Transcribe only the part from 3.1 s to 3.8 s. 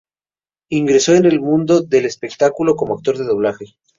de doblaje.